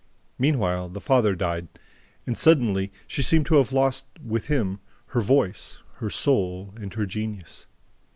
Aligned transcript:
Meanwhile, 0.39 0.89
the 0.89 0.99
father 0.99 1.35
died; 1.35 1.67
and, 2.25 2.35
suddenly, 2.35 2.91
she 3.05 3.21
seemed 3.21 3.45
to 3.45 3.57
have 3.57 3.71
lost, 3.71 4.07
with 4.25 4.47
him, 4.47 4.79
her 5.09 5.21
voice, 5.21 5.77
her 5.97 6.09
soul 6.09 6.73
and 6.77 6.91
her 6.95 7.05
genius. 7.05 7.67